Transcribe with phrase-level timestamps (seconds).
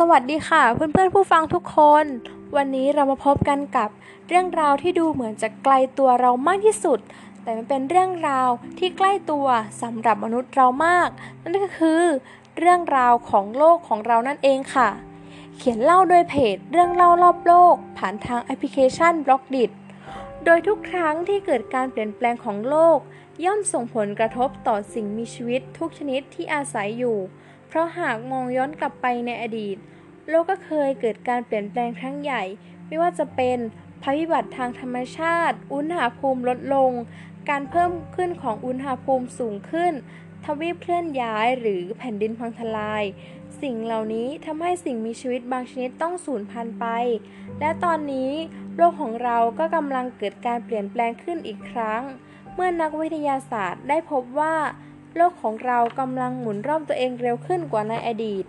[0.00, 2.04] สวัสดีค่ะ เพื่อนๆผู้ฟังทุกคน
[2.56, 3.88] วันนี้เรามาพบกันกับ
[4.28, 6.98] เรื่องราวที่ดูเหมือนจะไกลตัวเรามากที่สุด
[7.42, 9.46] แต่มันเป็นเรื่องราวที่ใกล้ตัว
[9.82, 11.08] สำหรับมนุษย์เรามาก
[11.42, 12.02] นั่นก็คือ
[12.58, 14.88] เรื่องราวของโลกของเรานั่นเองค่ะ
[15.56, 19.64] เขียนเล่าโดยเพจเรื่องเล่ารอบโลก ผ่านทางแอปพลิเคชัน Blockdit
[20.44, 22.98] โดยทุกครั้งที่เกิดการเปลี่ยนแปลงของโลก
[23.44, 27.18] ย่อมส่งผลกระทบต่อสิ่งมีชีวิตทุกชนิดที่อาศัยอยู่
[27.68, 29.76] เพราะหากมองย้อนกลับไปในอดีต
[30.28, 32.42] โลกก็เคยเกิดการเปลี่ยนแปลงครั้งใหญ่
[32.86, 33.58] ไม่ว่าจะเป็น
[34.02, 36.90] ภัยพิบัติทางธรรมชาติ อุณหภูมิลดลง
[37.48, 39.92] การเพิ่มขึ้นของอุณหภูมิสูงขึ้น
[40.44, 43.04] ทวีปเคลื่อนย้ายหรือแผ่นดินพังทลาย
[43.62, 46.86] สิ่งเหล่านี้ทำให้สิ่งมีชีวิตบางชนิดต้องสูญพันธุ์ไป
[47.60, 48.30] และตอนนี้
[48.76, 52.02] โลกของเราก็กำลังเกิดการเปลี่ยนแปลงขึ้นอีกครั้ง
[52.54, 54.54] เมื่อนักวิทยาศาสตร์ได้พบว่า
[55.16, 58.44] โลกของเรากำลังหมุนรอบตัวเองเร็วขึ้นกว่าในอดีต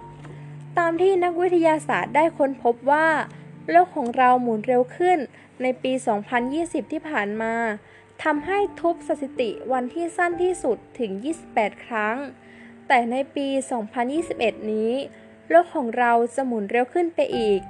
[0.78, 3.08] ตามที่นักวิทยาศาสตร์ได้ค้นพบว่า
[3.72, 5.20] โลกของเราหมุนเร็วขึ้น
[5.62, 5.92] ในปี
[6.44, 7.54] 2020 ที่ผ่านมา
[8.24, 11.12] ทำให้ทุบสถิติวันที่สั้นที่สุดถึง
[11.50, 12.18] 28 ครั้ง
[12.88, 13.48] แต่ในปี
[14.10, 14.92] 2021 นี้
[15.50, 17.62] โลกของเราจะหมุนเร็วขึ้นไปอีก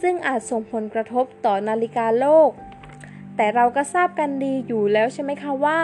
[0.00, 2.50] ซึ่งอาจส่งผลกระทบต่อนาฬิกาโลก
[3.36, 5.80] แต่เราก็ทราบกันดีอยู่แล้วใช่ไหมคะว่า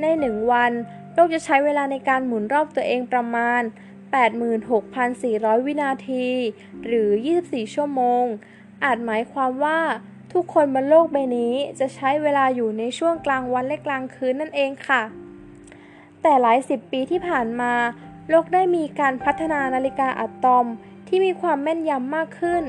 [0.00, 0.72] ในหนึ่งวัน
[1.18, 3.62] โลกจะใช้เวลาในการหมุนรอบตัวเองประมาณ
[4.82, 6.26] 86,400 วินาที
[6.86, 7.10] หรือ
[7.42, 8.24] 24 ชั่วโมง
[8.84, 9.80] อาจหมายความว่า
[10.32, 15.02] ทุกคนบนโลกใบนี้จะใช้เวลาอยู่ในช่วงกลางวันและกลางคืนนั่นเองค่ะ
[16.22, 17.72] แต่หลายสิบปีที่ผ่านมา
[18.28, 20.66] โลกได้มีการพัฒนานาฬิกาอะตอม
[21.08, 22.64] ที่มีความแม่นยำมากขึ้น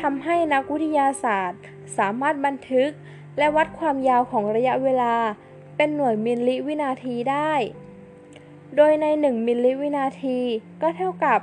[0.00, 1.60] ทำให้นักวิทยาศาสตร์
[1.98, 2.90] สามารถบันทึก
[3.38, 5.14] และวัดความยาวของระยะเวลา
[5.76, 7.52] เป็นหน่วยมิลลิวินาทีได้
[8.76, 10.38] โดยใน 1 มิลลิวินาที
[10.82, 11.40] ก็เท่ากับ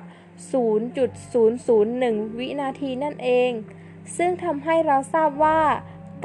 [0.51, 3.51] 0.001 วินาทีนั่นเอง
[4.17, 5.61] ซึ่งทำให้เราทราบว่า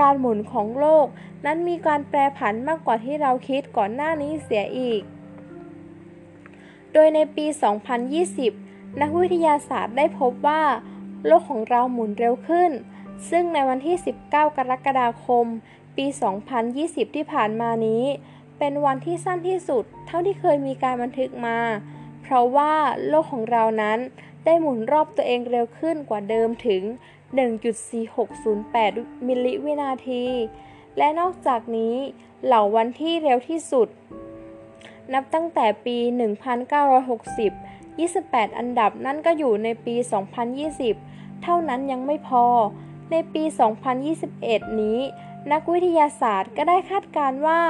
[0.00, 1.06] การหมุนของโลก
[1.44, 5.02] นั้นมีการแปรผันมากกว่าที่เราคิดก่อนหน้านี้เสียอีก
[6.92, 7.46] โดยในปี
[8.22, 10.62] 2020 นักวิทยาศาสตร์ได้พบว่า
[11.26, 12.70] โลกของเราหมุนเร็วขึ้น
[13.30, 15.46] ซึ่งในวันที่ 19 กรกฎาคม
[15.96, 16.06] ปี
[16.60, 18.04] 2020 ที่ผ่านมานี้
[18.58, 21.58] เป็นวันที่สั้นที่สุด เท่าที่เคยมีการบันทึกมา
[22.22, 22.74] เพราะว่า
[23.08, 23.98] โลกของเรานั้น
[24.44, 26.82] ได้หมุนรอบตัวเองเร็วขึ้นกว่าเดิมถึง
[27.64, 30.24] 1.4608 มิลลิวินาที
[30.98, 31.96] และนอกจากนี้
[32.44, 33.88] เหล่าวันที่เร็วที่สุด
[35.12, 35.96] นับตั้งแต่ปี
[36.98, 39.94] 1960 28 อันดับนั่นก็อยู่ในปี
[40.68, 42.44] 2020 เท่านั้นยังไม่พอ
[43.10, 43.42] ในปี
[44.10, 44.98] 2021 นี้
[45.52, 47.62] นักวิทยาศาสตร์ก็ได้คาดการว่า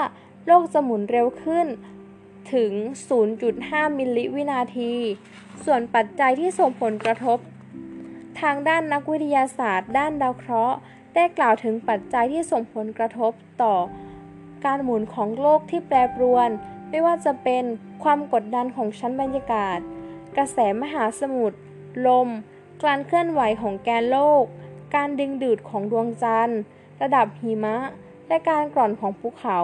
[0.47, 1.67] โลกจะหมุนเร็วขึ้น
[2.53, 2.73] ถึง
[3.35, 4.95] 0.5 มิลลิวินาที
[5.65, 7.39] ส่วนปัจจัยที่ส่งผลกระทบ
[8.41, 10.77] ทางด้านนักวิทยาศาสตร์ ด้านดาวเคราะห์
[11.15, 13.33] ได้กล่าวถึงปัจจัยที่ส่งผลกระทบ
[13.63, 13.75] ต่อ
[14.65, 16.51] การหมุนของโลกที่แปรปรวน
[16.91, 17.65] ไม่ว่าจะเป็น
[18.03, 19.79] ความกดดันของชั้นบรรยากาศ
[20.37, 21.59] กระแสมหาสมุทร
[22.07, 22.29] ลม
[22.83, 24.45] การเคลื่อนไหวของแกนโลก
[24.95, 26.61] การดึงดูดของดวงจันทร์
[27.03, 27.77] ระดับหิมะ
[28.29, 29.61] และการกร่อนของภูเขา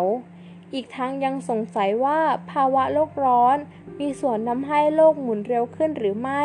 [0.72, 2.20] อีกทั้งยังสงสัยว่า
[2.50, 3.56] ภาวะโลกร้อน
[4.00, 6.44] มีส่วนทำให้โลกหมุนเร็วขึ้นหรือไม่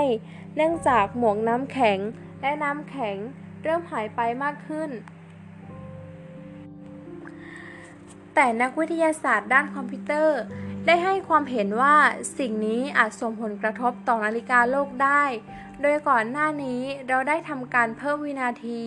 [0.56, 2.00] เนื่องจากหมวกน้ำแข็ง
[2.42, 3.18] และน้ำแข็ง
[3.64, 4.90] เริ่มหายไปมากขึ้น
[8.36, 10.40] แต่นักวิทยาศาสตร์ด้านคอมพิวเตอร์
[10.86, 11.96] ได้ให้ความเห็นว่า
[12.38, 15.24] สิ่งนี้อาจส่งผลกระทบต่อนาฬิกาโลกได้
[15.82, 18.80] โดยก่อนหน้านี้เราได้ทำการเพิ่มวินาที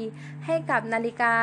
[0.44, 1.36] ให้กับนาฬิกา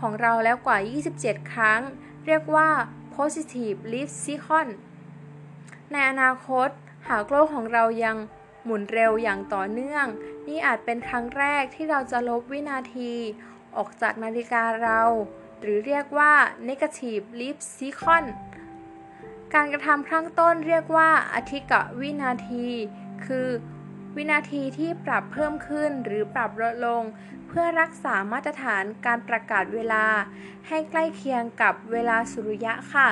[0.00, 0.78] ของเราแล้วกว่า
[1.14, 1.80] 27 ครั้ง
[2.26, 2.68] เรียกว่า
[3.14, 4.72] positive leap cycle
[5.92, 6.68] ในอนาคต
[7.08, 8.16] หากโลกของเรายัง
[8.64, 10.06] หมุนเร็วอย่างต่อเนื่อง
[10.48, 13.12] นี่อาจเป็นครั้งแรกที่เราจะลบวินาที
[13.76, 15.00] ออกจากนาฬิกาเรา
[15.60, 16.32] หรือเรียกว่า
[16.68, 18.28] negative leap cycle
[19.54, 22.66] การกระทำครั้งต้นเรียกว่าอธิกะวินาที
[23.26, 23.48] คือ
[24.16, 27.02] วินาทีที่ปรับเพิ่มขึ้นหรือปรับลดลง
[27.48, 30.06] เพื่อรักษามาตรฐานการประกาศเวลา
[30.68, 33.08] ให้ใกล้เคียงกับเวลาสุริยะค่ะ